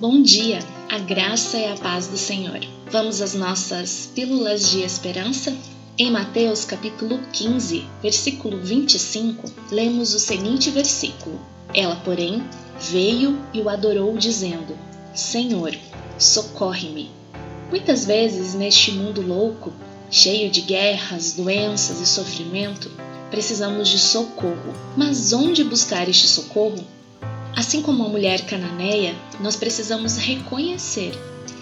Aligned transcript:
Bom 0.00 0.22
dia, 0.22 0.60
a 0.88 1.00
graça 1.00 1.58
e 1.58 1.66
a 1.66 1.74
paz 1.74 2.06
do 2.06 2.16
Senhor. 2.16 2.60
Vamos 2.88 3.20
às 3.20 3.34
nossas 3.34 4.08
pílulas 4.14 4.70
de 4.70 4.82
esperança? 4.82 5.52
Em 5.98 6.08
Mateus 6.08 6.64
capítulo 6.64 7.18
15, 7.32 7.84
versículo 8.00 8.60
25, 8.62 9.50
lemos 9.72 10.14
o 10.14 10.20
seguinte 10.20 10.70
versículo: 10.70 11.40
Ela, 11.74 11.96
porém, 11.96 12.44
veio 12.80 13.40
e 13.52 13.60
o 13.60 13.68
adorou, 13.68 14.16
dizendo: 14.16 14.78
Senhor, 15.12 15.74
socorre-me. 16.16 17.10
Muitas 17.68 18.04
vezes 18.04 18.54
neste 18.54 18.92
mundo 18.92 19.20
louco, 19.20 19.72
cheio 20.12 20.48
de 20.48 20.60
guerras, 20.60 21.32
doenças 21.32 22.00
e 22.00 22.06
sofrimento, 22.06 22.88
precisamos 23.32 23.88
de 23.88 23.98
socorro. 23.98 24.72
Mas 24.96 25.32
onde 25.32 25.64
buscar 25.64 26.08
este 26.08 26.28
socorro? 26.28 26.86
Assim 27.58 27.82
como 27.82 28.04
a 28.04 28.08
mulher 28.08 28.46
cananeia, 28.46 29.16
nós 29.40 29.56
precisamos 29.56 30.16
reconhecer 30.16 31.12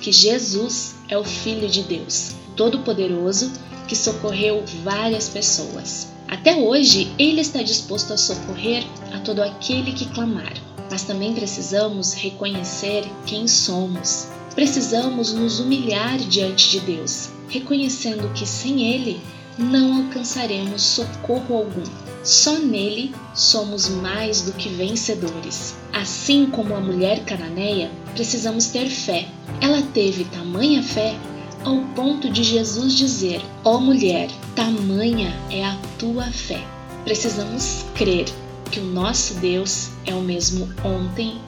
que 0.02 0.12
Jesus 0.12 0.95
é 1.09 1.16
o 1.16 1.24
Filho 1.24 1.70
de 1.70 1.84
Deus, 1.84 2.34
Todo-Poderoso, 2.54 3.50
que 3.88 3.96
socorreu 3.96 4.62
várias 4.84 5.30
pessoas. 5.30 6.09
Até 6.28 6.54
hoje, 6.54 7.10
Ele 7.18 7.40
está 7.40 7.62
disposto 7.62 8.12
a 8.12 8.18
socorrer 8.18 8.84
a 9.14 9.20
todo 9.20 9.40
aquele 9.42 9.92
que 9.92 10.04
clamar. 10.10 10.52
Mas 10.90 11.04
também 11.04 11.32
precisamos 11.32 12.12
reconhecer 12.12 13.02
quem 13.24 13.48
somos. 13.48 14.28
Precisamos 14.54 15.32
nos 15.32 15.60
humilhar 15.60 16.18
diante 16.18 16.73
de 16.73 16.80
Deus, 16.80 17.30
reconhecendo 17.48 18.30
que 18.34 18.45
sem 18.45 18.92
Ele 18.92 19.18
não 19.56 20.04
alcançaremos 20.04 20.82
socorro 20.82 21.56
algum. 21.56 22.05
Só 22.26 22.58
nele 22.58 23.14
somos 23.36 23.88
mais 23.88 24.42
do 24.42 24.52
que 24.52 24.68
vencedores. 24.68 25.76
Assim 25.92 26.46
como 26.46 26.74
a 26.74 26.80
mulher 26.80 27.24
cananeia, 27.24 27.88
precisamos 28.14 28.66
ter 28.66 28.88
fé. 28.88 29.28
Ela 29.60 29.80
teve 29.94 30.24
tamanha 30.24 30.82
fé 30.82 31.16
ao 31.64 31.78
ponto 31.95 32.28
de 32.28 32.42
Jesus 32.42 32.95
dizer: 32.95 33.40
Ó 33.62 33.76
oh 33.76 33.80
mulher, 33.80 34.28
tamanha 34.56 35.32
é 35.52 35.64
a 35.64 35.78
tua 36.01 36.24
fé. 36.32 36.66
Precisamos 37.04 37.86
crer 37.95 38.26
que 38.73 38.80
o 38.80 38.84
nosso 38.84 39.34
Deus 39.34 39.90
é 40.04 40.12
o 40.12 40.20
mesmo 40.20 40.68
ontem, 40.84 41.40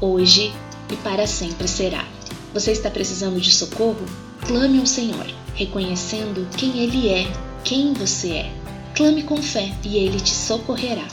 hoje 0.00 0.52
e 0.90 0.96
para 0.96 1.28
sempre 1.28 1.68
será. 1.68 2.04
Você 2.52 2.72
está 2.72 2.90
precisando 2.90 3.40
de 3.40 3.52
socorro? 3.52 4.04
Clame 4.44 4.80
ao 4.80 4.86
Senhor, 4.86 5.26
reconhecendo 5.54 6.48
quem 6.56 6.80
Ele 6.80 7.10
é, 7.10 7.32
quem 7.62 7.92
você 7.92 8.30
é. 8.32 8.65
Clame 8.96 9.22
com 9.24 9.42
fé 9.42 9.74
e 9.84 9.98
Ele 9.98 10.18
te 10.18 10.30
socorrerá. 10.30 11.06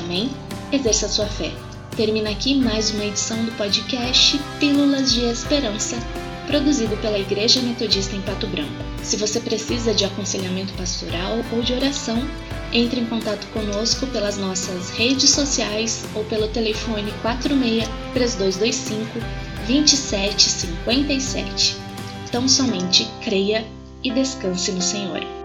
Amém? 0.00 0.30
Exerça 0.72 1.04
a 1.04 1.10
sua 1.10 1.26
fé. 1.26 1.52
Termina 1.94 2.30
aqui 2.30 2.54
mais 2.54 2.90
uma 2.90 3.04
edição 3.04 3.44
do 3.44 3.52
podcast 3.52 4.40
Pílulas 4.58 5.12
de 5.12 5.26
Esperança, 5.26 5.98
produzido 6.46 6.96
pela 6.96 7.18
Igreja 7.18 7.60
Metodista 7.60 8.16
em 8.16 8.22
Pato 8.22 8.46
Branco. 8.46 8.82
Se 9.02 9.18
você 9.18 9.40
precisa 9.40 9.92
de 9.92 10.06
aconselhamento 10.06 10.72
pastoral 10.72 11.44
ou 11.52 11.60
de 11.60 11.74
oração, 11.74 12.26
entre 12.72 13.00
em 13.00 13.06
contato 13.06 13.46
conosco 13.48 14.06
pelas 14.06 14.38
nossas 14.38 14.88
redes 14.88 15.28
sociais 15.28 16.06
ou 16.14 16.24
pelo 16.24 16.48
telefone 16.48 17.12
46 17.20 17.86
3225 18.14 19.18
2757. 19.66 21.76
Tão 22.32 22.48
somente 22.48 23.06
creia 23.22 23.66
e 24.02 24.10
descanse 24.10 24.72
no 24.72 24.80
Senhor. 24.80 25.37